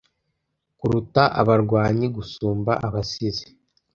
[0.77, 3.47] kuruta abarwanyi gusumba abasizi